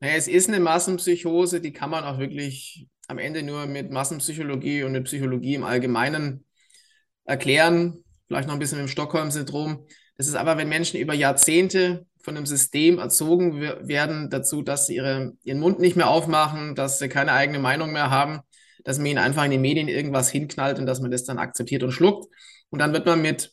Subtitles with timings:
[0.00, 4.82] Naja, es ist eine Massenpsychose, die kann man auch wirklich am Ende nur mit Massenpsychologie
[4.82, 6.44] und mit Psychologie im Allgemeinen
[7.24, 8.04] erklären.
[8.26, 9.86] Vielleicht noch ein bisschen mit dem Stockholm-Syndrom.
[10.16, 14.96] Das ist aber, wenn Menschen über Jahrzehnte von einem System erzogen werden dazu, dass sie
[14.96, 18.40] ihre, ihren Mund nicht mehr aufmachen, dass sie keine eigene Meinung mehr haben,
[18.84, 21.82] dass man ihnen einfach in den Medien irgendwas hinknallt und dass man das dann akzeptiert
[21.84, 22.26] und schluckt.
[22.70, 23.52] Und dann wird man mit,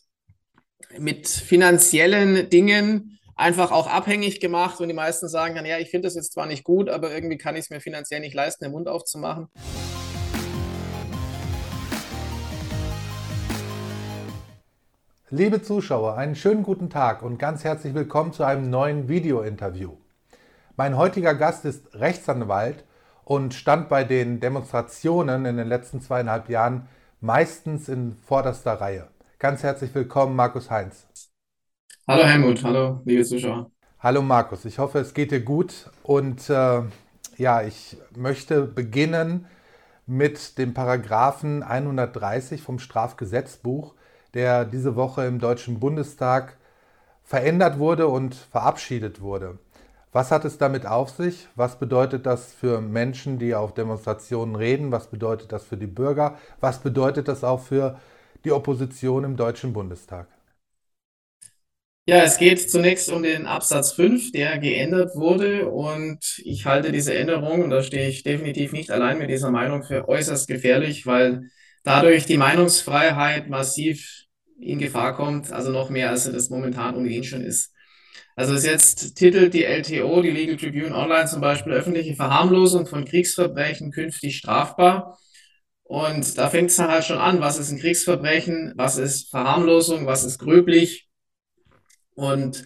[0.98, 6.06] mit finanziellen Dingen einfach auch abhängig gemacht und die meisten sagen dann, ja, ich finde
[6.06, 8.72] das jetzt zwar nicht gut, aber irgendwie kann ich es mir finanziell nicht leisten, den
[8.72, 9.48] Mund aufzumachen.
[15.30, 19.96] Liebe Zuschauer, einen schönen guten Tag und ganz herzlich willkommen zu einem neuen Video-Interview.
[20.76, 22.84] Mein heutiger Gast ist Rechtsanwalt
[23.24, 26.88] und stand bei den Demonstrationen in den letzten zweieinhalb Jahren
[27.20, 29.08] meistens in vorderster Reihe.
[29.40, 31.06] Ganz herzlich willkommen, Markus Heinz.
[32.06, 33.70] Hallo Helmut, hallo liebe Zuschauer.
[33.98, 36.82] Hallo Markus, ich hoffe, es geht dir gut und äh,
[37.38, 39.46] ja, ich möchte beginnen
[40.06, 43.94] mit dem Paragraphen 130 vom Strafgesetzbuch
[44.34, 46.58] der diese Woche im Deutschen Bundestag
[47.22, 49.58] verändert wurde und verabschiedet wurde.
[50.12, 51.48] Was hat es damit auf sich?
[51.56, 54.92] Was bedeutet das für Menschen, die auf Demonstrationen reden?
[54.92, 56.36] Was bedeutet das für die Bürger?
[56.60, 57.98] Was bedeutet das auch für
[58.44, 60.26] die Opposition im Deutschen Bundestag?
[62.06, 65.68] Ja, es geht zunächst um den Absatz 5, der geändert wurde.
[65.70, 69.82] Und ich halte diese Änderung, und da stehe ich definitiv nicht allein mit dieser Meinung,
[69.84, 71.48] für äußerst gefährlich, weil
[71.82, 74.24] dadurch die Meinungsfreiheit massiv
[74.60, 77.72] in Gefahr kommt, also noch mehr, als das momentan ohnehin schon ist.
[78.36, 83.04] Also es jetzt titelt die LTO, die Legal Tribune Online zum Beispiel, öffentliche Verharmlosung von
[83.06, 85.18] Kriegsverbrechen künftig strafbar.
[85.84, 90.24] Und da fängt es halt schon an, was ist ein Kriegsverbrechen, was ist Verharmlosung, was
[90.24, 91.08] ist gröblich.
[92.14, 92.64] Und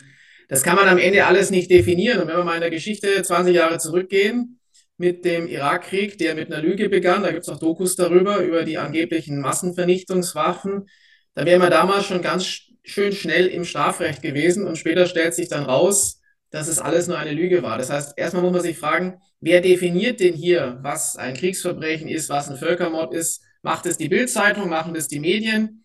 [0.49, 2.21] das kann man am Ende alles nicht definieren.
[2.21, 4.59] Und wenn wir mal in der Geschichte 20 Jahre zurückgehen,
[4.99, 8.65] mit dem Irakkrieg, der mit einer Lüge begann, da gibt es auch Dokus darüber, über
[8.65, 10.89] die angeblichen Massenvernichtungswaffen,
[11.35, 15.49] da wären wir damals schon ganz schön schnell im Strafrecht gewesen und später stellt sich
[15.49, 16.21] dann raus,
[16.51, 17.79] dass es alles nur eine Lüge war.
[17.79, 22.29] Das heißt, erstmal muss man sich fragen, wer definiert denn hier, was ein Kriegsverbrechen ist,
[22.29, 23.43] was ein Völkermord ist?
[23.63, 25.85] Macht es die Bildzeitung, machen das die Medien?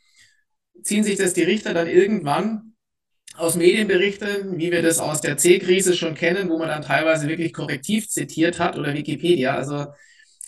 [0.82, 2.73] Ziehen sich das die Richter dann irgendwann
[3.36, 7.54] aus Medienberichten, wie wir das aus der C-Krise schon kennen, wo man dann teilweise wirklich
[7.54, 9.56] korrektiv zitiert hat oder Wikipedia?
[9.56, 9.88] Also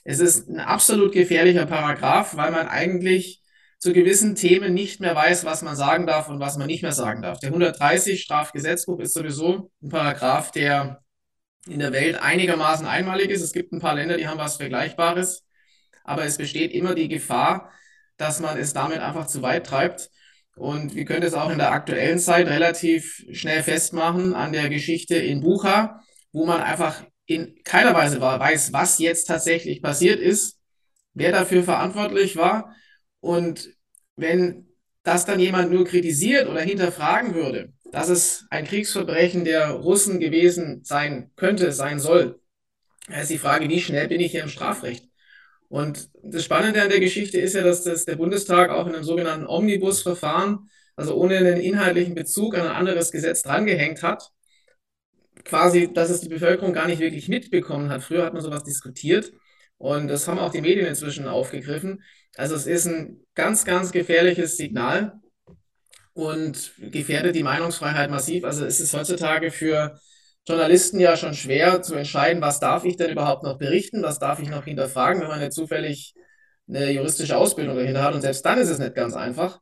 [0.04, 3.42] es ist ein absolut gefährlicher Paragraph, weil man eigentlich
[3.80, 6.92] zu gewissen Themen nicht mehr weiß, was man sagen darf und was man nicht mehr
[6.92, 7.40] sagen darf.
[7.40, 11.02] Der 130 Strafgesetzbuch ist sowieso ein Paragraph, der
[11.68, 13.42] in der Welt einigermaßen einmalig ist.
[13.42, 15.46] Es gibt ein paar Länder, die haben was Vergleichbares,
[16.04, 17.72] aber es besteht immer die Gefahr,
[18.18, 20.10] dass man es damit einfach zu weit treibt.
[20.56, 25.16] Und wir können es auch in der aktuellen Zeit relativ schnell festmachen an der Geschichte
[25.16, 26.02] in Bucha,
[26.32, 30.60] wo man einfach in keiner Weise weiß, was jetzt tatsächlich passiert ist,
[31.14, 32.76] wer dafür verantwortlich war.
[33.20, 33.70] Und
[34.16, 34.68] wenn
[35.04, 40.84] das dann jemand nur kritisiert oder hinterfragen würde, dass es ein Kriegsverbrechen der Russen gewesen
[40.84, 42.40] sein könnte, sein soll,
[43.08, 45.08] ist die Frage, wie schnell bin ich hier im Strafrecht?
[45.76, 49.04] Und das Spannende an der Geschichte ist ja, dass das der Bundestag auch in einem
[49.04, 54.32] sogenannten Omnibus-Verfahren, also ohne einen inhaltlichen Bezug an ein anderes Gesetz drangehängt hat.
[55.44, 58.04] Quasi, dass es die Bevölkerung gar nicht wirklich mitbekommen hat.
[58.04, 59.34] Früher hat man sowas diskutiert
[59.78, 62.02] und das haben auch die Medien inzwischen aufgegriffen.
[62.38, 65.20] Also es ist ein ganz, ganz gefährliches Signal
[66.14, 68.46] und gefährdet die Meinungsfreiheit massiv.
[68.46, 70.00] Also es ist heutzutage für
[70.48, 74.40] Journalisten ja schon schwer zu entscheiden, was darf ich denn überhaupt noch berichten, was darf
[74.40, 76.14] ich noch hinterfragen, wenn man nicht zufällig
[76.68, 78.14] eine juristische Ausbildung dahinter hat.
[78.14, 79.60] Und selbst dann ist es nicht ganz einfach.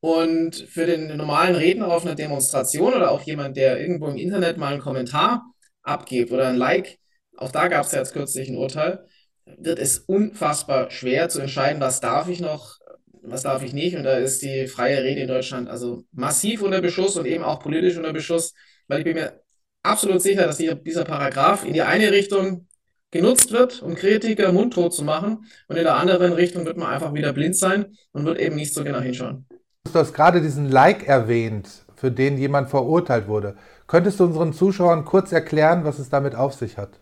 [0.00, 4.56] Und für den normalen Redner auf einer Demonstration oder auch jemand, der irgendwo im Internet
[4.56, 5.44] mal einen Kommentar
[5.82, 6.98] abgibt oder ein Like,
[7.36, 9.04] auch da gab es ja jetzt kürzlich ein Urteil,
[9.44, 12.76] wird es unfassbar schwer zu entscheiden, was darf ich noch,
[13.22, 13.96] was darf ich nicht.
[13.96, 17.60] Und da ist die freie Rede in Deutschland also massiv unter Beschuss und eben auch
[17.60, 18.54] politisch unter Beschuss,
[18.88, 19.40] weil ich bin mir
[19.86, 22.66] absolut sicher, dass dieser Paragraph in die eine Richtung
[23.10, 27.14] genutzt wird, um Kritiker mundtot zu machen und in der anderen Richtung wird man einfach
[27.14, 29.46] wieder blind sein und wird eben nicht so genau hinschauen.
[29.84, 33.56] Du hast gerade diesen Like erwähnt, für den jemand verurteilt wurde.
[33.86, 37.00] Könntest du unseren Zuschauern kurz erklären, was es damit auf sich hat?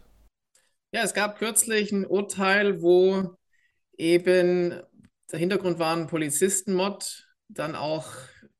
[0.92, 3.36] Ja, es gab kürzlich ein Urteil, wo
[3.96, 4.80] eben
[5.32, 8.06] der Hintergrund war ein Polizistenmod, dann auch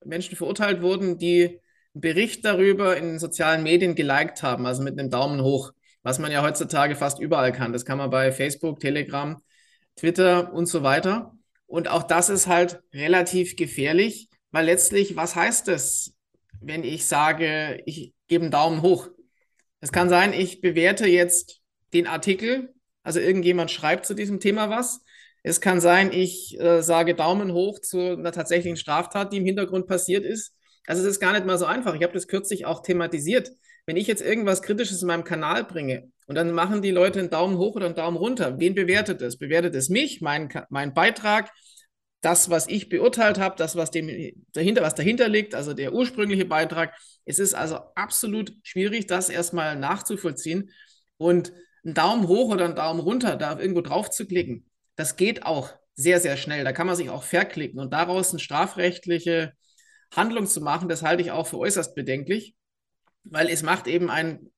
[0.05, 1.61] Menschen verurteilt wurden, die
[1.95, 6.33] Bericht darüber in den sozialen Medien geliked haben, also mit einem Daumen hoch, was man
[6.33, 7.73] ja heutzutage fast überall kann.
[7.73, 9.41] Das kann man bei Facebook, Telegram,
[9.97, 11.33] Twitter und so weiter.
[11.67, 16.15] Und auch das ist halt relativ gefährlich, weil letztlich, was heißt das,
[16.61, 19.09] wenn ich sage, ich gebe einen Daumen hoch?
[19.81, 21.61] Es kann sein, ich bewerte jetzt
[21.93, 25.01] den Artikel, also irgendjemand schreibt zu diesem Thema was.
[25.43, 29.87] Es kann sein, ich äh, sage Daumen hoch zu einer tatsächlichen Straftat, die im Hintergrund
[29.87, 30.55] passiert ist.
[30.87, 31.95] Also es ist gar nicht mal so einfach.
[31.95, 33.51] Ich habe das kürzlich auch thematisiert.
[33.87, 37.31] Wenn ich jetzt irgendwas Kritisches in meinem Kanal bringe und dann machen die Leute einen
[37.31, 39.39] Daumen hoch oder einen Daumen runter, wen bewertet es?
[39.39, 41.51] Bewertet es mich, mein, mein Beitrag,
[42.23, 44.09] das, was ich beurteilt habe, das, was dem
[44.55, 46.95] dahinter, was dahinter liegt, also der ursprüngliche Beitrag.
[47.27, 50.71] Es ist also absolut schwierig, das erstmal nachzuvollziehen.
[51.19, 51.53] Und
[51.85, 54.65] einen Daumen hoch oder einen Daumen runter, da irgendwo drauf zu klicken,
[54.97, 56.65] das geht auch sehr, sehr schnell.
[56.65, 59.53] Da kann man sich auch verklicken und daraus eine strafrechtliche
[60.17, 62.55] Handlung zu machen, das halte ich auch für äußerst bedenklich,
[63.25, 64.53] weil es macht eben einen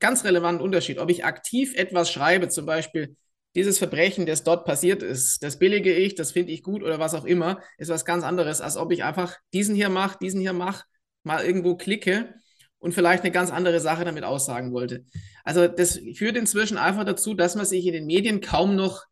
[0.00, 3.16] ganz relevanten Unterschied, ob ich aktiv etwas schreibe, zum Beispiel
[3.54, 7.14] dieses Verbrechen, das dort passiert ist, das billige ich, das finde ich gut oder was
[7.14, 10.52] auch immer, ist was ganz anderes, als ob ich einfach diesen hier mache, diesen hier
[10.52, 10.84] mache,
[11.22, 12.34] mal irgendwo klicke
[12.78, 15.04] und vielleicht eine ganz andere Sache damit aussagen wollte.
[15.44, 19.04] Also das führt inzwischen einfach dazu, dass man sich in den Medien kaum noch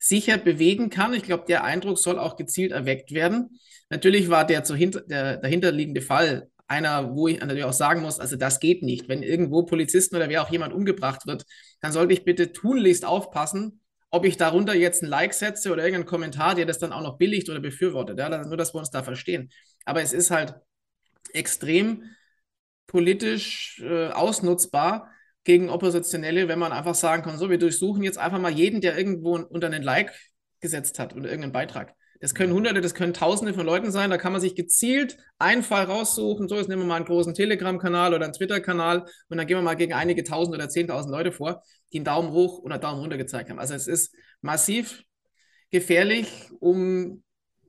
[0.00, 1.14] sicher bewegen kann.
[1.14, 3.60] Ich glaube, der Eindruck soll auch gezielt erweckt werden.
[3.90, 8.60] Natürlich war der, der dahinterliegende Fall einer, wo ich natürlich auch sagen muss, also das
[8.60, 9.08] geht nicht.
[9.08, 11.44] Wenn irgendwo Polizisten oder wer auch jemand umgebracht wird,
[11.80, 13.80] dann sollte ich bitte tunlichst aufpassen,
[14.10, 17.18] ob ich darunter jetzt ein Like setze oder irgendeinen Kommentar, der das dann auch noch
[17.18, 18.18] billigt oder befürwortet.
[18.18, 19.50] Ja, nur, dass wir uns da verstehen.
[19.84, 20.54] Aber es ist halt
[21.32, 22.04] extrem
[22.86, 25.10] politisch äh, ausnutzbar
[25.50, 28.96] gegen Oppositionelle, wenn man einfach sagen kann, so, wir durchsuchen jetzt einfach mal jeden, der
[28.96, 30.12] irgendwo unter einen Like
[30.60, 31.92] gesetzt hat oder irgendeinen Beitrag.
[32.20, 34.10] Das können Hunderte, das können Tausende von Leuten sein.
[34.10, 36.46] Da kann man sich gezielt einen Fall raussuchen.
[36.46, 39.62] So, jetzt nehmen wir mal einen großen Telegram-Kanal oder einen Twitter-Kanal und dann gehen wir
[39.62, 43.16] mal gegen einige Tausend oder Zehntausend Leute vor, die einen Daumen hoch oder Daumen runter
[43.16, 43.58] gezeigt haben.
[43.58, 45.02] Also es ist massiv
[45.72, 46.28] gefährlich,
[46.60, 47.24] um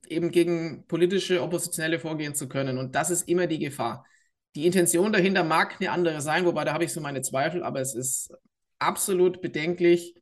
[0.06, 2.78] eben gegen politische Oppositionelle vorgehen zu können.
[2.78, 4.04] Und das ist immer die Gefahr.
[4.54, 7.80] Die Intention dahinter mag eine andere sein, wobei da habe ich so meine Zweifel, aber
[7.80, 8.34] es ist
[8.78, 10.14] absolut bedenklich,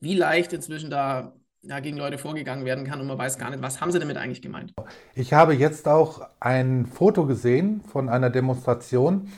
[0.00, 3.62] wie leicht inzwischen da ja, gegen Leute vorgegangen werden kann und man weiß gar nicht,
[3.62, 4.72] was haben sie damit eigentlich gemeint.
[5.14, 9.30] Ich habe jetzt auch ein Foto gesehen von einer Demonstration,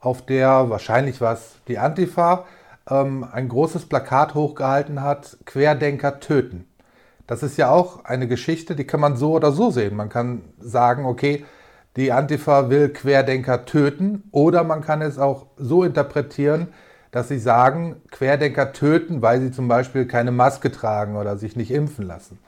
[0.00, 2.46] auf der wahrscheinlich was die Antifa
[2.90, 6.66] ähm, ein großes Plakat hochgehalten hat, Querdenker töten.
[7.26, 9.94] Das ist ja auch eine Geschichte, die kann man so oder so sehen.
[9.94, 11.44] Man kann sagen, okay,
[11.96, 16.68] die Antifa will Querdenker töten oder man kann es auch so interpretieren,
[17.10, 21.70] dass sie sagen, Querdenker töten, weil sie zum Beispiel keine Maske tragen oder sich nicht
[21.70, 22.38] impfen lassen.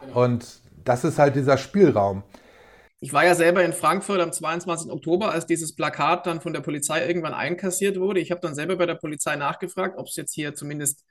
[0.00, 0.24] Genau.
[0.24, 2.22] Und das ist halt dieser Spielraum.
[3.00, 4.90] Ich war ja selber in Frankfurt am 22.
[4.90, 8.20] Oktober, als dieses Plakat dann von der Polizei irgendwann einkassiert wurde.
[8.20, 11.04] Ich habe dann selber bei der Polizei nachgefragt, ob es jetzt hier zumindest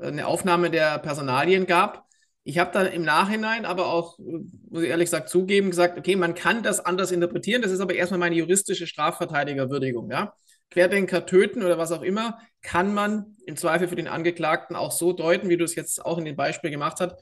[0.00, 2.06] äh, eine Aufnahme der Personalien gab.
[2.42, 6.34] Ich habe dann im Nachhinein aber auch, muss ich ehrlich gesagt, zugeben, gesagt, okay, man
[6.34, 7.62] kann das anders interpretieren.
[7.62, 10.10] Das ist aber erstmal meine juristische Strafverteidigerwürdigung.
[10.10, 10.32] Ja?
[10.70, 15.12] Querdenker töten oder was auch immer, kann man im Zweifel für den Angeklagten auch so
[15.12, 17.14] deuten, wie du es jetzt auch in dem Beispiel gemacht hast,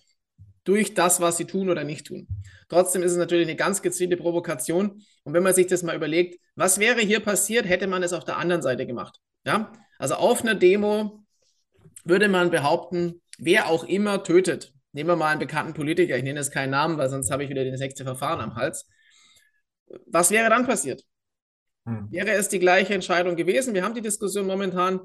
[0.64, 2.28] durch das, was sie tun oder nicht tun.
[2.68, 5.02] Trotzdem ist es natürlich eine ganz gezielte Provokation.
[5.24, 8.24] Und wenn man sich das mal überlegt, was wäre hier passiert, hätte man es auf
[8.24, 9.18] der anderen Seite gemacht.
[9.46, 9.72] Ja?
[9.98, 11.24] Also auf einer Demo
[12.04, 14.74] würde man behaupten, wer auch immer tötet.
[14.98, 17.50] Nehmen wir mal einen bekannten Politiker, ich nenne jetzt keinen Namen, weil sonst habe ich
[17.50, 18.84] wieder das nächste Verfahren am Hals.
[20.06, 21.04] Was wäre dann passiert?
[21.86, 22.08] Hm.
[22.10, 23.74] Wäre es die gleiche Entscheidung gewesen?
[23.74, 24.98] Wir haben die Diskussion momentan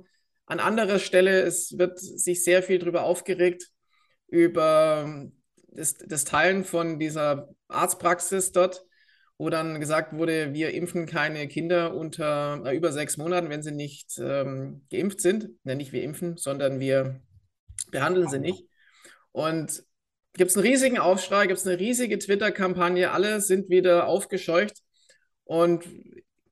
[0.47, 1.41] an anderer Stelle.
[1.41, 3.69] Es wird sich sehr viel darüber aufgeregt,
[4.25, 5.29] über
[5.67, 8.83] das, das Teilen von dieser Arztpraxis dort,
[9.37, 13.71] wo dann gesagt wurde, wir impfen keine Kinder unter äh, über sechs Monaten, wenn sie
[13.71, 15.49] nicht ähm, geimpft sind.
[15.65, 17.21] Ja, nicht wir impfen, sondern wir
[17.91, 18.65] behandeln sie nicht.
[19.31, 19.83] Und
[20.33, 24.79] gibt es einen riesigen Aufschrei, gibt es eine riesige Twitter-Kampagne, alle sind wieder aufgescheucht.
[25.45, 25.85] Und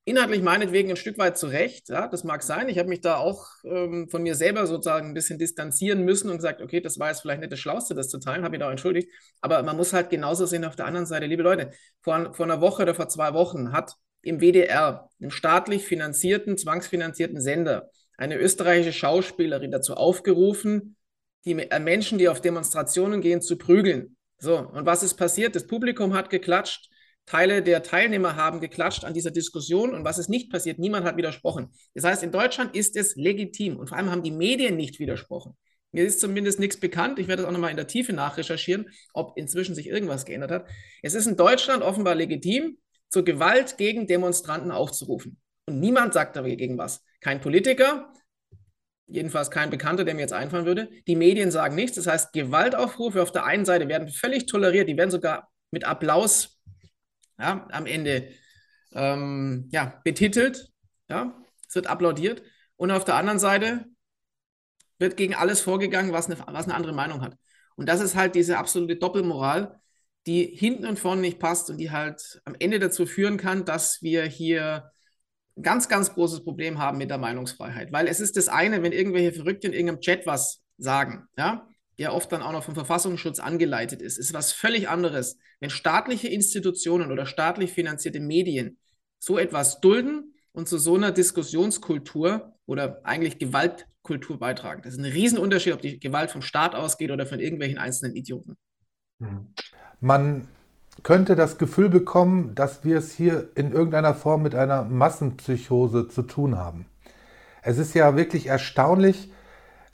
[0.03, 1.89] inhaltlich meinetwegen ein Stück weit zurecht.
[1.89, 2.69] Ja, das mag sein.
[2.69, 6.37] Ich habe mich da auch ähm, von mir selber sozusagen ein bisschen distanzieren müssen und
[6.37, 8.67] gesagt, okay, das war jetzt vielleicht nicht das Schlauste, das zu teilen, habe mich da
[8.67, 9.09] auch entschuldigt.
[9.41, 11.71] Aber man muss halt genauso sehen auf der anderen Seite, liebe Leute,
[12.01, 17.41] vor, vor einer Woche oder vor zwei Wochen hat im WDR, im staatlich finanzierten, zwangsfinanzierten
[17.41, 20.95] Sender, eine österreichische Schauspielerin dazu aufgerufen,
[21.45, 24.15] die äh, Menschen, die auf Demonstrationen gehen, zu prügeln.
[24.37, 25.55] So, und was ist passiert?
[25.55, 26.89] Das Publikum hat geklatscht,
[27.25, 30.79] Teile der Teilnehmer haben geklatscht an dieser Diskussion und was ist nicht passiert?
[30.79, 31.69] Niemand hat widersprochen.
[31.93, 35.55] Das heißt, in Deutschland ist es legitim und vor allem haben die Medien nicht widersprochen.
[35.91, 37.19] Mir ist zumindest nichts bekannt.
[37.19, 40.69] Ich werde das auch nochmal in der Tiefe nachrecherchieren, ob inzwischen sich irgendwas geändert hat.
[41.03, 42.77] Es ist in Deutschland offenbar legitim,
[43.09, 45.37] zur Gewalt gegen Demonstranten aufzurufen.
[45.65, 47.03] Und niemand sagt dagegen was.
[47.19, 48.11] Kein Politiker,
[49.11, 50.89] jedenfalls kein Bekannter, der mir jetzt einfallen würde.
[51.07, 51.95] Die Medien sagen nichts.
[51.95, 56.59] Das heißt, Gewaltaufrufe auf der einen Seite werden völlig toleriert, die werden sogar mit Applaus
[57.39, 58.29] ja, am Ende
[58.93, 60.71] ähm, ja, betitelt,
[61.09, 61.35] ja,
[61.67, 62.41] es wird applaudiert.
[62.75, 63.85] Und auf der anderen Seite
[64.97, 67.35] wird gegen alles vorgegangen, was eine, was eine andere Meinung hat.
[67.75, 69.79] Und das ist halt diese absolute Doppelmoral,
[70.27, 74.01] die hinten und vorne nicht passt und die halt am Ende dazu führen kann, dass
[74.01, 74.91] wir hier
[75.63, 77.91] ganz, ganz großes Problem haben mit der Meinungsfreiheit.
[77.91, 81.67] Weil es ist das eine, wenn irgendwelche Verrückte in irgendeinem Chat was sagen, ja,
[81.99, 85.37] der oft dann auch noch vom Verfassungsschutz angeleitet ist, ist was völlig anderes.
[85.59, 88.77] Wenn staatliche Institutionen oder staatlich finanzierte Medien
[89.19, 94.81] so etwas dulden und zu so einer Diskussionskultur oder eigentlich Gewaltkultur beitragen.
[94.83, 98.57] Das ist ein Riesenunterschied, ob die Gewalt vom Staat ausgeht oder von irgendwelchen einzelnen Idioten.
[99.19, 99.53] Mhm.
[99.99, 100.47] Man
[101.03, 106.21] könnte das Gefühl bekommen, dass wir es hier in irgendeiner Form mit einer Massenpsychose zu
[106.23, 106.85] tun haben.
[107.63, 109.31] Es ist ja wirklich erstaunlich,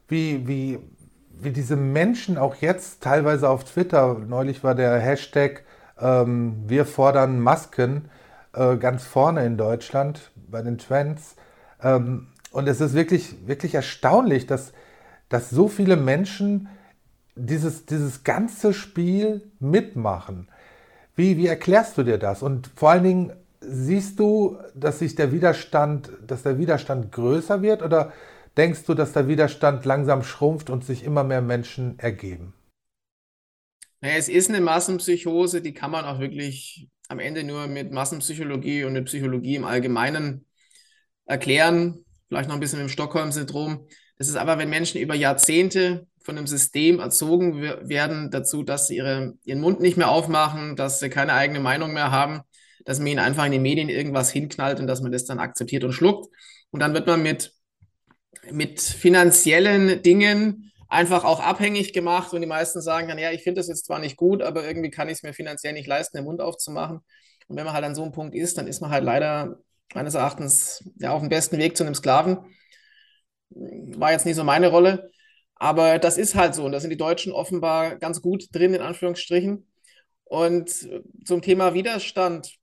[0.07, 0.79] wie, wie,
[1.39, 5.63] wie diese Menschen auch jetzt teilweise auf Twitter, neulich war der Hashtag
[5.99, 8.09] ähm, Wir fordern Masken
[8.53, 11.35] äh, ganz vorne in Deutschland bei den Trends.
[11.81, 14.73] Ähm, und es ist wirklich, wirklich erstaunlich, dass,
[15.29, 16.69] dass so viele Menschen
[17.35, 20.47] dieses, dieses ganze Spiel mitmachen.
[21.17, 22.43] Wie, wie erklärst du dir das?
[22.43, 27.81] Und vor allen Dingen, siehst du, dass sich der Widerstand, dass der Widerstand größer wird
[27.81, 28.13] oder
[28.55, 32.53] denkst du, dass der Widerstand langsam schrumpft und sich immer mehr Menschen ergeben?
[34.00, 38.93] Es ist eine Massenpsychose, die kann man auch wirklich am Ende nur mit Massenpsychologie und
[38.93, 40.45] mit Psychologie im Allgemeinen
[41.25, 42.05] erklären.
[42.27, 43.88] Vielleicht noch ein bisschen mit dem Stockholm-Syndrom.
[44.17, 48.98] Das ist aber, wenn Menschen über Jahrzehnte von einem System erzogen werden dazu, dass sie
[48.98, 52.41] ihre, ihren Mund nicht mehr aufmachen, dass sie keine eigene Meinung mehr haben,
[52.84, 55.86] dass man ihnen einfach in den Medien irgendwas hinknallt und dass man das dann akzeptiert
[55.86, 56.27] und schluckt.
[56.69, 57.53] Und dann wird man mit,
[58.51, 63.62] mit finanziellen Dingen einfach auch abhängig gemacht und die meisten sagen dann, ja, ich finde
[63.62, 66.25] das jetzt zwar nicht gut, aber irgendwie kann ich es mir finanziell nicht leisten, den
[66.25, 67.00] Mund aufzumachen.
[67.48, 69.60] Und wenn man halt an so einem Punkt ist, dann ist man halt leider
[69.93, 72.53] meines Erachtens ja auf dem besten Weg zu einem Sklaven.
[73.50, 75.10] War jetzt nicht so meine Rolle.
[75.59, 76.65] Aber das ist halt so.
[76.65, 79.67] Und da sind die Deutschen offenbar ganz gut drin, in Anführungsstrichen.
[80.25, 80.89] Und
[81.25, 82.57] zum Thema Widerstand.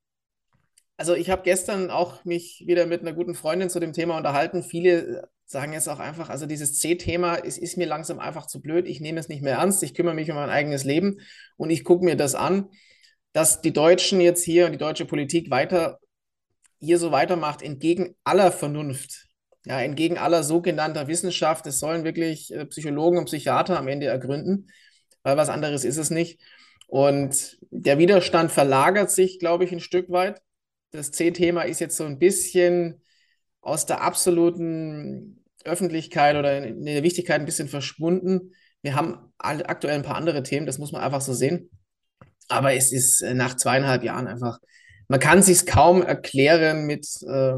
[0.96, 4.62] Also ich habe gestern auch mich wieder mit einer guten Freundin zu dem Thema unterhalten.
[4.62, 8.86] Viele sagen jetzt auch einfach, also dieses C-Thema ist, ist mir langsam einfach zu blöd.
[8.86, 9.82] Ich nehme es nicht mehr ernst.
[9.82, 11.20] Ich kümmere mich um mein eigenes Leben
[11.56, 12.70] und ich gucke mir das an,
[13.32, 15.98] dass die Deutschen jetzt hier und die deutsche Politik weiter
[16.80, 19.26] hier so weitermacht, entgegen aller Vernunft
[19.66, 24.70] ja, entgegen aller sogenannter Wissenschaft, es sollen wirklich äh, Psychologen und Psychiater am Ende ergründen,
[25.22, 26.40] weil was anderes ist es nicht.
[26.86, 30.42] Und der Widerstand verlagert sich, glaube ich, ein Stück weit.
[30.90, 33.02] Das C-Thema ist jetzt so ein bisschen
[33.62, 38.52] aus der absoluten Öffentlichkeit oder in der Wichtigkeit ein bisschen verschwunden.
[38.82, 41.70] Wir haben aktuell ein paar andere Themen, das muss man einfach so sehen.
[42.48, 44.58] Aber es ist äh, nach zweieinhalb Jahren einfach,
[45.08, 47.54] man kann es sich kaum erklären mit, äh,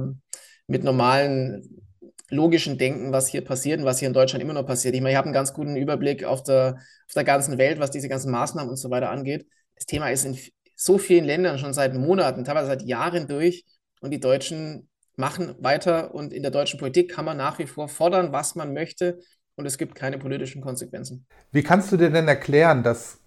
[0.69, 1.86] mit normalen
[2.30, 4.95] logischen Denken, was hier passiert und was hier in Deutschland immer noch passiert.
[4.95, 7.90] Ich meine, ich habe einen ganz guten Überblick auf der, auf der ganzen Welt, was
[7.90, 9.47] diese ganzen Maßnahmen und so weiter angeht.
[9.76, 10.38] Das Thema ist in
[10.75, 13.64] so vielen Ländern schon seit Monaten, teilweise seit Jahren durch
[14.00, 17.88] und die Deutschen machen weiter und in der deutschen Politik kann man nach wie vor
[17.88, 19.18] fordern, was man möchte
[19.54, 21.26] und es gibt keine politischen Konsequenzen.
[21.52, 23.18] Wie kannst du dir denn erklären, dass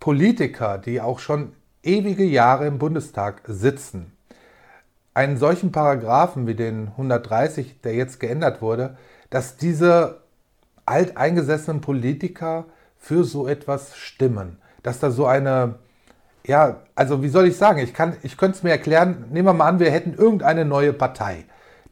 [0.00, 1.52] Politiker, die auch schon
[1.82, 4.13] ewige Jahre im Bundestag sitzen,
[5.14, 8.96] einen solchen Paragraphen wie den 130, der jetzt geändert wurde,
[9.30, 10.22] dass diese
[10.86, 12.66] alteingesessenen Politiker
[12.98, 14.58] für so etwas stimmen.
[14.82, 15.76] Dass da so eine,
[16.44, 19.68] ja, also wie soll ich sagen, ich, ich könnte es mir erklären, nehmen wir mal
[19.68, 21.44] an, wir hätten irgendeine neue Partei,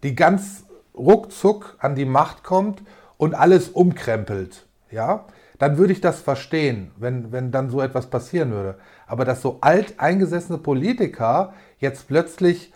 [0.03, 0.65] die ganz
[0.95, 2.83] ruckzuck an die Macht kommt
[3.17, 5.25] und alles umkrempelt, ja,
[5.59, 8.79] dann würde ich das verstehen, wenn, wenn dann so etwas passieren würde.
[9.07, 12.73] Aber dass so alteingesessene Politiker jetzt plötzlich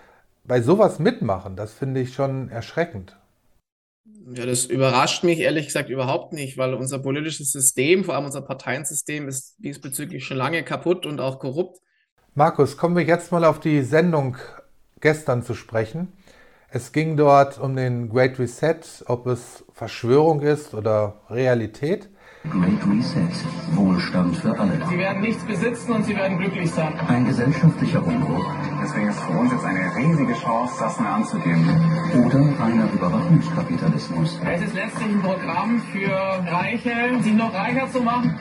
[0.47, 3.17] bei sowas mitmachen, das finde ich schon erschreckend.
[4.35, 8.43] Ja, das überrascht mich ehrlich gesagt überhaupt nicht, weil unser politisches System, vor allem unser
[8.43, 11.81] Parteiensystem, ist diesbezüglich schon lange kaputt und auch korrupt.
[12.35, 14.37] Markus, kommen wir jetzt mal auf die Sendung
[15.01, 16.13] gestern zu sprechen.
[16.69, 22.11] Es ging dort um den Great Reset, ob es Verschwörung ist oder Realität.
[22.51, 23.35] Great Reset.
[23.73, 24.81] Wohlstand für alle.
[24.89, 26.93] Sie werden nichts besitzen und Sie werden glücklich sein.
[27.09, 28.45] Ein gesellschaftlicher Umbruch.
[28.83, 31.65] Deswegen ist für uns jetzt eine riesige Chance, das mal anzugehen.
[32.25, 34.41] Oder reiner Überwachungskapitalismus.
[34.45, 36.11] Es ist letztlich ein Programm für
[36.51, 38.35] Reiche, sie noch reicher zu machen.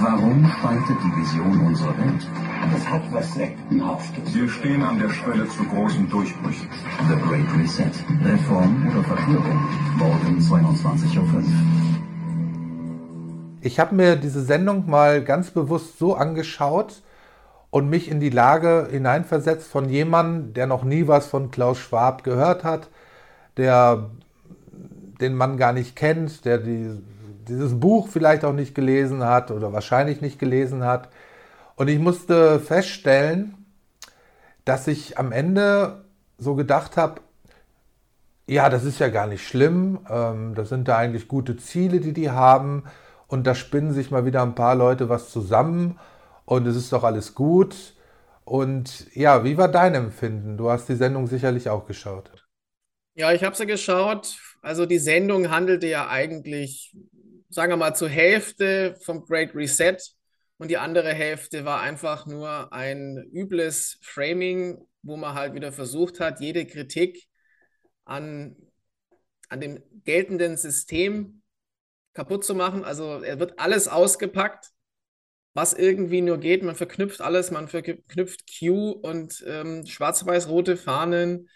[0.00, 2.26] Warum spaltet die Vision unsere Welt?
[2.72, 4.34] Das hat was Sektenhaftes.
[4.34, 6.68] Wir stehen an der Schwelle zu großen Durchbrüchen.
[7.08, 7.90] The Great Reset.
[8.24, 9.60] Reform oder Verschwörung.
[9.96, 11.77] Morgen 22.05 Uhr.
[13.68, 17.02] Ich habe mir diese Sendung mal ganz bewusst so angeschaut
[17.68, 22.24] und mich in die Lage hineinversetzt von jemandem, der noch nie was von Klaus Schwab
[22.24, 22.88] gehört hat,
[23.58, 24.08] der
[25.20, 26.98] den man gar nicht kennt, der die,
[27.46, 31.10] dieses Buch vielleicht auch nicht gelesen hat oder wahrscheinlich nicht gelesen hat.
[31.76, 33.66] Und ich musste feststellen,
[34.64, 36.04] dass ich am Ende
[36.38, 37.20] so gedacht habe,
[38.46, 42.14] ja, das ist ja gar nicht schlimm, ähm, das sind da eigentlich gute Ziele, die
[42.14, 42.84] die haben
[43.28, 45.98] und da spinnen sich mal wieder ein paar Leute was zusammen
[46.44, 47.94] und es ist doch alles gut.
[48.44, 50.56] Und ja, wie war dein Empfinden?
[50.56, 52.32] Du hast die Sendung sicherlich auch geschaut.
[53.14, 54.38] Ja, ich habe sie geschaut.
[54.62, 56.96] Also die Sendung handelte ja eigentlich,
[57.50, 59.98] sagen wir mal, zur Hälfte vom Great Reset
[60.56, 66.18] und die andere Hälfte war einfach nur ein übles Framing, wo man halt wieder versucht
[66.20, 67.28] hat, jede Kritik
[68.04, 68.56] an,
[69.48, 71.37] an dem geltenden System
[72.18, 72.84] kaputt zu machen.
[72.84, 74.72] Also er wird alles ausgepackt,
[75.54, 76.64] was irgendwie nur geht.
[76.64, 81.48] Man verknüpft alles, man verknüpft Q und ähm, schwarz-weiß-rote Fahnen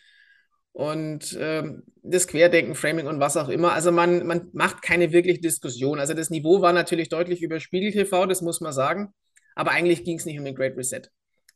[0.70, 3.72] und ähm, das Querdenken, Framing und was auch immer.
[3.72, 5.98] Also man, man macht keine wirkliche Diskussion.
[5.98, 9.12] Also das Niveau war natürlich deutlich über Spiegel TV, das muss man sagen.
[9.56, 11.02] Aber eigentlich ging es nicht um den Great Reset.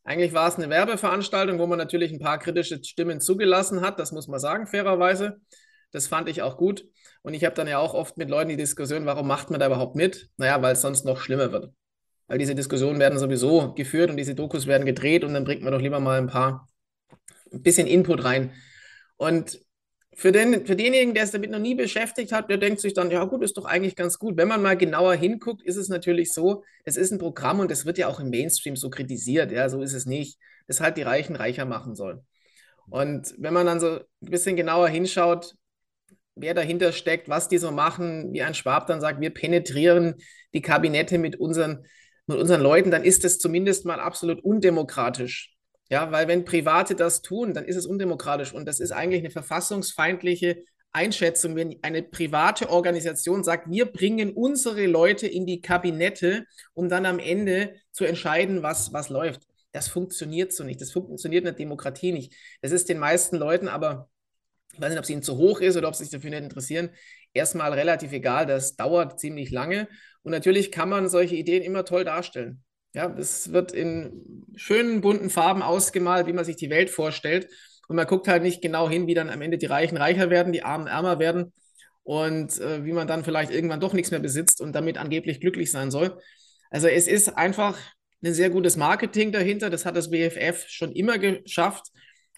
[0.02, 4.10] Eigentlich war es eine Werbeveranstaltung, wo man natürlich ein paar kritische Stimmen zugelassen hat, das
[4.10, 5.40] muss man sagen, fairerweise.
[5.96, 6.86] Das fand ich auch gut.
[7.22, 9.66] Und ich habe dann ja auch oft mit Leuten die Diskussion, warum macht man da
[9.66, 10.28] überhaupt mit?
[10.36, 11.72] Naja, weil es sonst noch schlimmer wird.
[12.26, 15.72] Weil diese Diskussionen werden sowieso geführt und diese Dokus werden gedreht und dann bringt man
[15.72, 16.68] doch lieber mal ein paar,
[17.50, 18.52] ein bisschen Input rein.
[19.16, 19.58] Und
[20.12, 23.10] für, den, für denjenigen, der es damit noch nie beschäftigt hat, der denkt sich dann,
[23.10, 24.36] ja gut, ist doch eigentlich ganz gut.
[24.36, 27.86] Wenn man mal genauer hinguckt, ist es natürlich so, es ist ein Programm und es
[27.86, 31.02] wird ja auch im Mainstream so kritisiert, ja, so ist es nicht, das halt die
[31.02, 32.22] Reichen reicher machen soll.
[32.90, 35.54] Und wenn man dann so ein bisschen genauer hinschaut,
[36.36, 40.14] wer dahinter steckt, was die so machen, wie ein Schwab dann sagt, wir penetrieren
[40.54, 41.86] die Kabinette mit unseren,
[42.26, 45.54] mit unseren Leuten, dann ist das zumindest mal absolut undemokratisch.
[45.88, 49.30] Ja, weil wenn Private das tun, dann ist es undemokratisch und das ist eigentlich eine
[49.30, 56.88] verfassungsfeindliche Einschätzung, wenn eine private Organisation sagt, wir bringen unsere Leute in die Kabinette, um
[56.88, 59.42] dann am Ende zu entscheiden, was, was läuft.
[59.72, 60.80] Das funktioniert so nicht.
[60.80, 62.32] Das funktioniert in der Demokratie nicht.
[62.62, 64.08] Das ist den meisten Leuten aber,
[64.72, 66.42] ich weiß nicht, ob es ihnen zu hoch ist oder ob sie sich dafür nicht
[66.42, 66.90] interessieren,
[67.32, 68.46] erstmal relativ egal.
[68.46, 69.88] Das dauert ziemlich lange.
[70.22, 72.62] Und natürlich kann man solche Ideen immer toll darstellen.
[72.94, 77.48] Ja, es wird in schönen bunten Farben ausgemalt, wie man sich die Welt vorstellt.
[77.88, 80.52] Und man guckt halt nicht genau hin, wie dann am Ende die Reichen reicher werden,
[80.52, 81.52] die Armen ärmer werden
[82.02, 85.70] und äh, wie man dann vielleicht irgendwann doch nichts mehr besitzt und damit angeblich glücklich
[85.70, 86.18] sein soll.
[86.70, 87.78] Also es ist einfach
[88.24, 89.70] ein sehr gutes Marketing dahinter.
[89.70, 91.88] Das hat das BFF schon immer geschafft.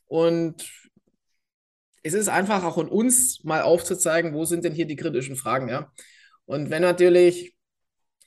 [0.07, 0.67] Und
[2.03, 5.69] es ist einfach auch an uns mal aufzuzeigen, wo sind denn hier die kritischen Fragen.
[5.69, 5.93] Ja?
[6.47, 7.55] Und wenn natürlich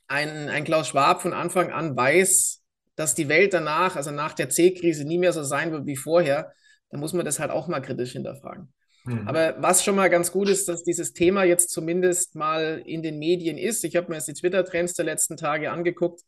[0.08, 2.64] ein, ein Klaus Schwab von Anfang an weiß,
[2.96, 6.52] dass die Welt danach, also nach der C-Krise, nie mehr so sein wird wie vorher,
[6.90, 8.74] dann muss man das halt auch mal kritisch hinterfragen.
[9.06, 9.28] Mhm.
[9.28, 13.18] Aber was schon mal ganz gut ist, dass dieses Thema jetzt zumindest mal in den
[13.18, 13.84] Medien ist.
[13.84, 16.22] Ich habe mir jetzt die Twitter-Trends der letzten Tage angeguckt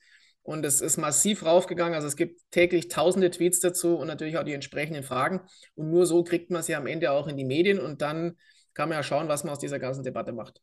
[0.43, 1.95] und es ist massiv raufgegangen.
[1.95, 5.41] Also es gibt täglich tausende Tweets dazu und natürlich auch die entsprechenden Fragen.
[5.75, 8.37] Und nur so kriegt man sie am Ende auch in die Medien und dann
[8.73, 10.61] kann man ja schauen, was man aus dieser ganzen Debatte macht.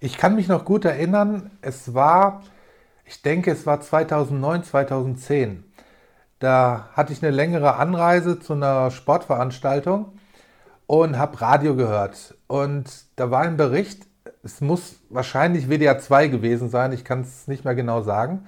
[0.00, 2.42] Ich kann mich noch gut erinnern, es war,
[3.04, 5.64] ich denke, es war 2009, 2010.
[6.40, 10.18] Da hatte ich eine längere Anreise zu einer Sportveranstaltung
[10.86, 12.34] und habe Radio gehört.
[12.48, 14.06] Und da war ein Bericht,
[14.42, 18.46] es muss wahrscheinlich WDR 2 gewesen sein, ich kann es nicht mehr genau sagen.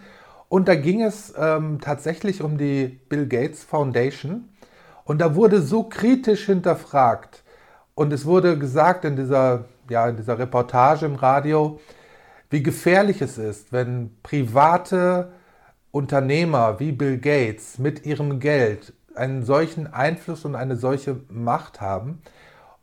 [0.55, 4.51] Und da ging es ähm, tatsächlich um die Bill Gates Foundation.
[5.05, 7.43] Und da wurde so kritisch hinterfragt.
[7.97, 11.81] Und es wurde gesagt in dieser ja, in dieser Reportage im Radio,
[12.51, 15.33] wie gefährlich es ist, wenn private
[15.91, 22.23] Unternehmer wie Bill Gates mit ihrem Geld einen solchen Einfluss und eine solche Macht haben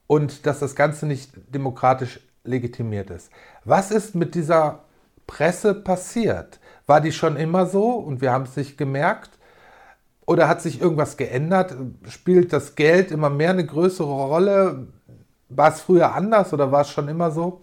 [0.08, 3.32] und dass das Ganze nicht demokratisch legitimiert ist.
[3.64, 4.80] Was ist mit dieser
[5.26, 6.60] Presse passiert?
[6.88, 9.32] War die schon immer so und wir haben es nicht gemerkt?
[10.26, 11.76] Oder hat sich irgendwas geändert?
[12.10, 14.88] Spielt das Geld immer mehr eine größere Rolle?
[15.50, 17.62] War es früher anders oder war es schon immer so?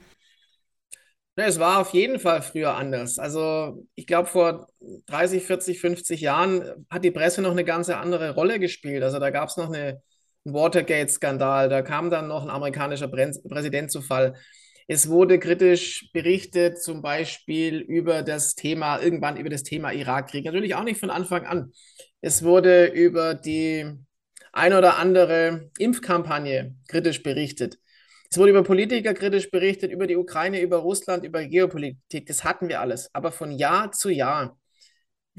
[1.37, 3.19] Es war auf jeden Fall früher anders.
[3.19, 4.67] Also ich glaube, vor
[5.07, 9.05] 30, 40, 50 Jahren hat die Presse noch eine ganz andere Rolle gespielt.
[9.05, 10.03] Also da gab es noch eine,
[10.45, 14.35] einen Watergate-Skandal, da kam dann noch ein amerikanischer Präsident zu Fall.
[14.91, 20.47] Es wurde kritisch berichtet, zum Beispiel über das Thema, irgendwann über das Thema Irakkrieg.
[20.47, 21.73] Natürlich auch nicht von Anfang an.
[22.23, 23.85] Es wurde über die
[24.51, 27.79] ein oder andere Impfkampagne kritisch berichtet.
[28.31, 32.25] Es wurde über Politiker kritisch berichtet, über die Ukraine, über Russland, über Geopolitik.
[32.27, 33.15] Das hatten wir alles.
[33.15, 34.59] Aber von Jahr zu Jahr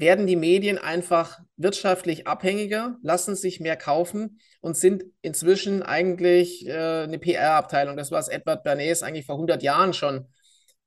[0.00, 7.02] werden die Medien einfach wirtschaftlich abhängiger, lassen sich mehr kaufen und sind inzwischen eigentlich äh,
[7.02, 7.96] eine PR-Abteilung.
[7.96, 10.26] Das, was Edward Bernays eigentlich vor 100 Jahren schon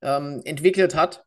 [0.01, 1.23] ähm, entwickelt hat.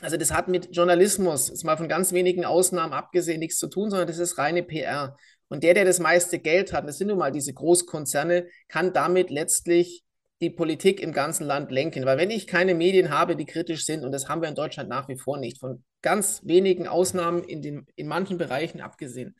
[0.00, 3.90] Also das hat mit Journalismus, jetzt mal von ganz wenigen Ausnahmen abgesehen, nichts zu tun,
[3.90, 5.16] sondern das ist reine PR.
[5.48, 9.30] Und der, der das meiste Geld hat, das sind nun mal diese Großkonzerne, kann damit
[9.30, 10.04] letztlich
[10.40, 12.04] die Politik im ganzen Land lenken.
[12.04, 14.88] Weil wenn ich keine Medien habe, die kritisch sind, und das haben wir in Deutschland
[14.88, 19.34] nach wie vor nicht, von ganz wenigen Ausnahmen in, den, in manchen Bereichen abgesehen,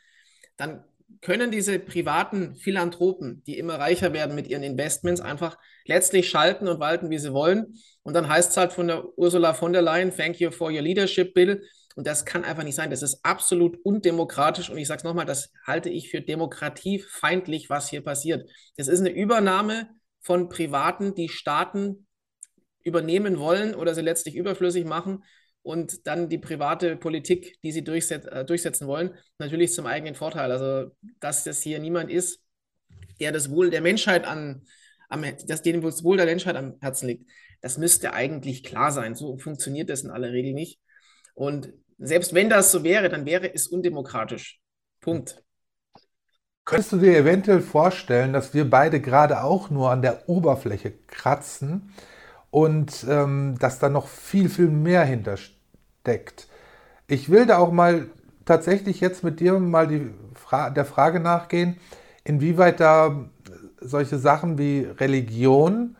[0.57, 0.85] dann
[1.23, 5.57] können diese privaten Philanthropen, die immer reicher werden mit ihren Investments, einfach
[5.87, 7.75] letztlich schalten und walten, wie sie wollen.
[8.03, 10.83] Und dann heißt es halt von der Ursula von der Leyen, thank you for your
[10.83, 11.63] leadership, Bill.
[11.97, 12.91] Und das kann einfach nicht sein.
[12.91, 14.71] Das ist absolut undemokratisch.
[14.71, 18.49] Und ich sage es nochmal, das halte ich für demokratiefeindlich, was hier passiert.
[18.77, 19.89] Das ist eine Übernahme
[20.21, 22.07] von Privaten, die Staaten
[22.83, 25.25] übernehmen wollen oder sie letztlich überflüssig machen
[25.63, 30.51] und dann die private Politik, die sie durchset äh, durchsetzen wollen, natürlich zum eigenen Vorteil.
[30.51, 32.43] Also, dass das hier niemand ist,
[33.21, 34.65] der das Wohl der Menschheit an,
[35.09, 39.15] am, dass dem das Wohl der Menschheit am Herzen liegt, das müsste eigentlich klar sein.
[39.15, 40.81] So funktioniert das in aller Regel nicht.
[41.35, 44.61] Und selbst wenn das so wäre, dann wäre es undemokratisch.
[45.01, 45.43] Punkt.
[46.69, 51.95] Könntest du dir eventuell vorstellen, dass wir beide gerade auch nur an der Oberfläche kratzen
[52.51, 56.47] und ähm, dass da noch viel, viel mehr hintersteckt?
[57.07, 58.09] Ich will da auch mal
[58.45, 61.79] tatsächlich jetzt mit dir mal die Fra der Frage nachgehen,
[62.23, 63.31] inwieweit da
[63.81, 65.97] solche Sachen wie Religion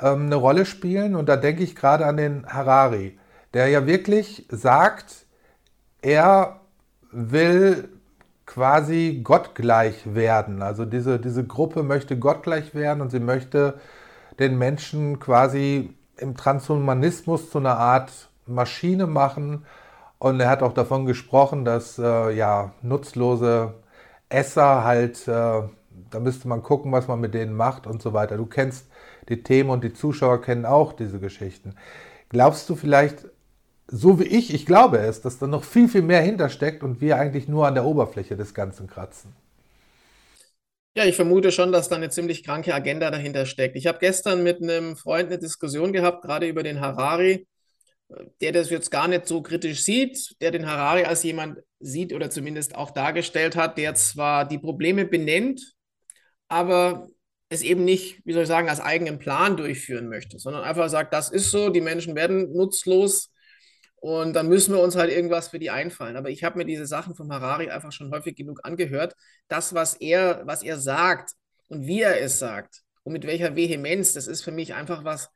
[0.00, 1.14] ähm, eine Rolle spielen.
[1.14, 3.16] Und da denke ich gerade an den Harari,
[3.54, 5.24] der ja wirklich sagt,
[6.02, 6.62] er
[7.12, 7.88] will
[8.50, 10.60] quasi gottgleich werden.
[10.60, 13.78] Also diese, diese Gruppe möchte gottgleich werden und sie möchte
[14.40, 18.10] den Menschen quasi im Transhumanismus zu einer Art
[18.46, 19.66] Maschine machen.
[20.18, 23.74] Und er hat auch davon gesprochen, dass äh, ja, nutzlose
[24.28, 25.62] Esser halt, äh,
[26.10, 28.36] da müsste man gucken, was man mit denen macht und so weiter.
[28.36, 28.88] Du kennst
[29.28, 31.76] die Themen und die Zuschauer kennen auch diese Geschichten.
[32.30, 33.26] Glaubst du vielleicht,
[33.90, 37.16] so wie ich, ich glaube es, dass da noch viel, viel mehr hintersteckt und wir
[37.16, 39.34] eigentlich nur an der Oberfläche des Ganzen kratzen.
[40.96, 43.76] Ja, ich vermute schon, dass da eine ziemlich kranke Agenda dahinter steckt.
[43.76, 47.46] Ich habe gestern mit einem Freund eine Diskussion gehabt, gerade über den Harari,
[48.40, 52.30] der das jetzt gar nicht so kritisch sieht, der den Harari als jemand sieht oder
[52.30, 55.74] zumindest auch dargestellt hat, der zwar die Probleme benennt,
[56.48, 57.08] aber
[57.48, 61.12] es eben nicht, wie soll ich sagen, als eigenen Plan durchführen möchte, sondern einfach sagt,
[61.12, 63.32] das ist so, die Menschen werden nutzlos,
[64.00, 66.16] und dann müssen wir uns halt irgendwas für die einfallen.
[66.16, 69.14] Aber ich habe mir diese Sachen von Harari einfach schon häufig genug angehört.
[69.48, 71.32] Das, was er, was er sagt
[71.68, 75.30] und wie er es sagt und mit welcher Vehemenz, das ist für mich einfach was.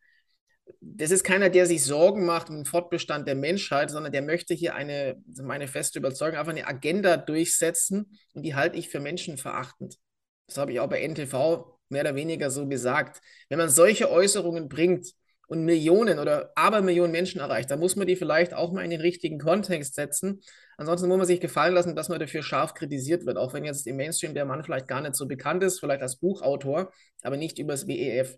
[0.80, 4.54] Das ist keiner, der sich Sorgen macht um den Fortbestand der Menschheit, sondern der möchte
[4.54, 9.98] hier eine, meine feste Überzeugung, einfach eine Agenda durchsetzen und die halte ich für menschenverachtend.
[10.46, 13.20] Das habe ich auch bei NTV mehr oder weniger so gesagt.
[13.50, 15.14] Wenn man solche Äußerungen bringt,
[15.54, 19.00] und Millionen oder Abermillionen Menschen erreicht, dann muss man die vielleicht auch mal in den
[19.00, 20.40] richtigen Kontext setzen.
[20.76, 23.86] Ansonsten muss man sich gefallen lassen, dass man dafür scharf kritisiert wird, auch wenn jetzt
[23.86, 27.58] im Mainstream der Mann vielleicht gar nicht so bekannt ist, vielleicht als Buchautor, aber nicht
[27.58, 28.36] übers WEF.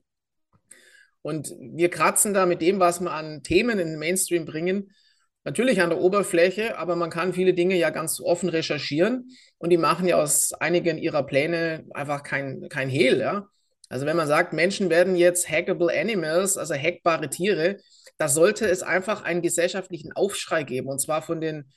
[1.22, 4.92] Und wir kratzen da mit dem, was wir an Themen in den Mainstream bringen,
[5.44, 9.78] natürlich an der Oberfläche, aber man kann viele Dinge ja ganz offen recherchieren und die
[9.78, 13.48] machen ja aus einigen ihrer Pläne einfach kein, kein Hehl, ja.
[13.88, 17.78] Also wenn man sagt, Menschen werden jetzt hackable animals, also hackbare Tiere,
[18.18, 20.88] da sollte es einfach einen gesellschaftlichen Aufschrei geben.
[20.88, 21.70] Und zwar von den,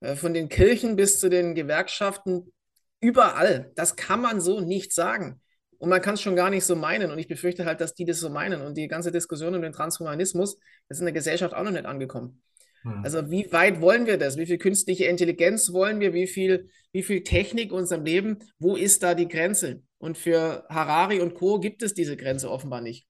[0.00, 2.52] äh, von den Kirchen bis zu den Gewerkschaften,
[3.00, 3.72] überall.
[3.74, 5.40] Das kann man so nicht sagen.
[5.78, 7.10] Und man kann es schon gar nicht so meinen.
[7.10, 8.62] Und ich befürchte halt, dass die das so meinen.
[8.62, 10.56] Und die ganze Diskussion um den Transhumanismus
[10.88, 12.40] ist in der Gesellschaft auch noch nicht angekommen.
[12.82, 13.02] Hm.
[13.02, 14.36] Also wie weit wollen wir das?
[14.36, 16.14] Wie viel künstliche Intelligenz wollen wir?
[16.14, 18.38] Wie viel, wie viel Technik in unserem Leben?
[18.60, 19.82] Wo ist da die Grenze?
[20.02, 21.60] Und für Harari und Co.
[21.60, 23.06] gibt es diese Grenze offenbar nicht.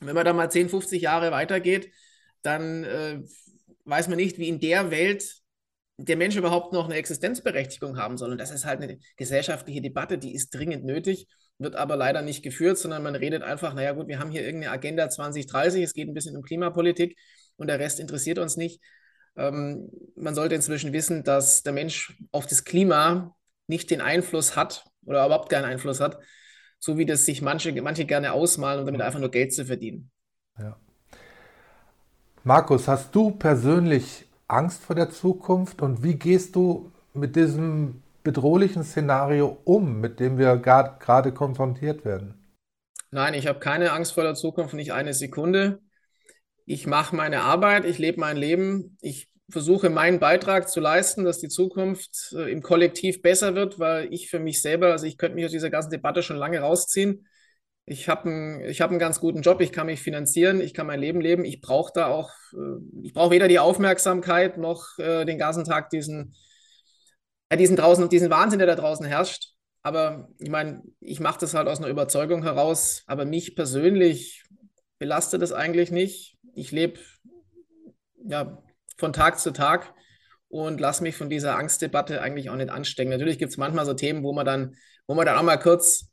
[0.00, 1.92] wenn man da mal 10, 50 Jahre weitergeht,
[2.42, 3.22] dann äh,
[3.84, 5.36] weiß man nicht, wie in der Welt
[5.96, 8.32] der Mensch überhaupt noch eine Existenzberechtigung haben soll.
[8.32, 12.42] Und das ist halt eine gesellschaftliche Debatte, die ist dringend nötig, wird aber leider nicht
[12.42, 16.08] geführt, sondern man redet einfach, naja gut, wir haben hier irgendeine Agenda 2030, es geht
[16.08, 17.16] ein bisschen um Klimapolitik
[17.54, 18.80] und der Rest interessiert uns nicht.
[19.36, 23.36] Ähm, man sollte inzwischen wissen, dass der Mensch auf das Klima
[23.68, 26.18] nicht den Einfluss hat oder überhaupt keinen Einfluss hat,
[26.78, 30.10] so wie das sich manche, manche gerne ausmalen, um damit einfach nur Geld zu verdienen.
[30.58, 30.76] Ja.
[32.42, 38.84] Markus, hast du persönlich Angst vor der Zukunft und wie gehst du mit diesem bedrohlichen
[38.84, 42.34] Szenario um, mit dem wir gerade konfrontiert werden?
[43.10, 45.80] Nein, ich habe keine Angst vor der Zukunft, nicht eine Sekunde.
[46.66, 51.38] Ich mache meine Arbeit, ich lebe mein Leben, ich versuche meinen Beitrag zu leisten, dass
[51.38, 55.34] die Zukunft äh, im Kollektiv besser wird, weil ich für mich selber, also ich könnte
[55.34, 57.26] mich aus dieser ganzen Debatte schon lange rausziehen.
[57.86, 61.20] Ich habe einen, hab ganz guten Job, ich kann mich finanzieren, ich kann mein Leben
[61.20, 61.44] leben.
[61.44, 65.90] Ich brauche da auch, äh, ich brauche weder die Aufmerksamkeit noch äh, den ganzen Tag
[65.90, 66.34] diesen,
[67.50, 69.50] äh, diesen draußen, diesen Wahnsinn, der da draußen herrscht.
[69.82, 73.02] Aber ich meine, ich mache das halt aus einer Überzeugung heraus.
[73.06, 74.44] Aber mich persönlich
[74.98, 76.38] belastet das eigentlich nicht.
[76.54, 76.98] Ich lebe
[78.26, 78.62] ja,
[78.96, 79.92] von Tag zu Tag
[80.48, 83.10] und lasse mich von dieser Angstdebatte eigentlich auch nicht anstecken.
[83.10, 84.76] Natürlich gibt es manchmal so Themen, wo man dann,
[85.06, 86.10] wo man dann auch mal kurz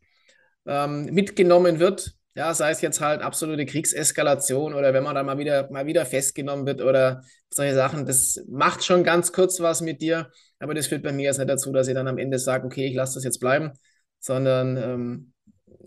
[0.66, 2.14] ähm, mitgenommen wird.
[2.34, 6.06] Ja, sei es jetzt halt absolute Kriegseskalation oder wenn man dann mal wieder, mal wieder
[6.06, 8.06] festgenommen wird oder solche Sachen.
[8.06, 11.50] Das macht schon ganz kurz was mit dir, aber das führt bei mir jetzt nicht
[11.50, 13.74] dazu, dass ich dann am Ende sage, okay, ich lasse das jetzt bleiben,
[14.20, 15.34] sondern ähm,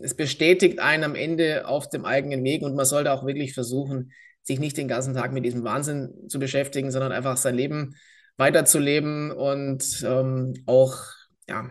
[0.01, 4.11] es bestätigt einen am Ende auf dem eigenen Weg und man sollte auch wirklich versuchen,
[4.45, 7.95] sich nicht den ganzen Tag mit diesem Wahnsinn zu beschäftigen, sondern einfach sein Leben
[8.37, 10.97] weiterzuleben und ähm, auch
[11.47, 11.69] ja,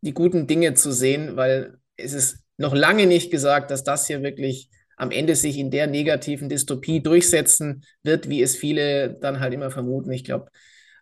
[0.00, 4.22] die guten Dinge zu sehen, weil es ist noch lange nicht gesagt, dass das hier
[4.22, 9.54] wirklich am Ende sich in der negativen Dystopie durchsetzen wird, wie es viele dann halt
[9.54, 10.10] immer vermuten.
[10.10, 10.50] Ich glaube,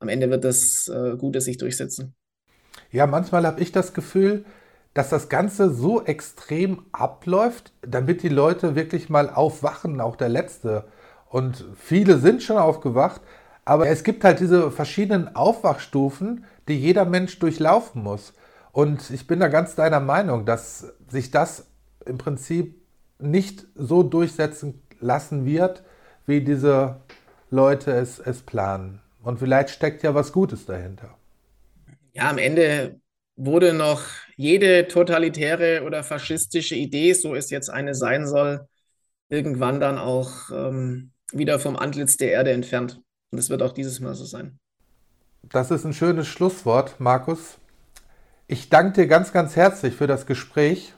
[0.01, 2.15] am Ende wird das äh, Gute sich durchsetzen.
[2.93, 4.45] Ja, manchmal habe ich das Gefühl,
[4.97, 10.85] dass das Ganze so extrem abläuft, damit die Leute wirklich mal aufwachen, auch der Letzte.
[11.29, 13.21] Und viele sind schon aufgewacht,
[13.67, 18.33] aber es gibt halt diese verschiedenen Aufwachstufen, die jeder Mensch durchlaufen muss.
[18.73, 21.67] Und ich bin da ganz deiner Meinung, dass sich das
[22.07, 22.81] im Prinzip
[23.19, 25.83] nicht so durchsetzen lassen wird,
[26.25, 27.01] wie diese
[27.51, 29.03] Leute es, es planen.
[29.23, 31.19] Und vielleicht steckt ja was Gutes dahinter.
[32.15, 32.99] Ja, am Ende
[33.37, 34.03] wurde noch
[34.37, 38.67] jede totalitäre oder faschistische Idee, so es jetzt eine sein soll,
[39.29, 43.01] irgendwann dann auch ähm, wieder vom Antlitz der Erde entfernt.
[43.31, 44.59] Und es wird auch dieses Mal so sein.
[45.43, 47.59] Das ist ein schönes Schlusswort, Markus.
[48.49, 50.95] Ich danke dir ganz, ganz herzlich für das Gespräch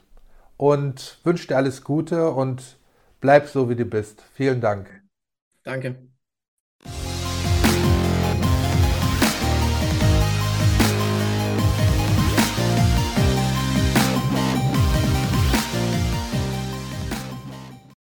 [0.57, 2.79] und wünsche dir alles Gute und
[3.21, 4.23] bleib so, wie du bist.
[4.35, 5.03] Vielen Dank.
[5.65, 6.09] Danke.